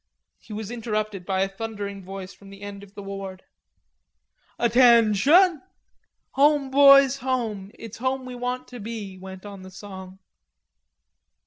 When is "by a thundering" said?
1.27-2.03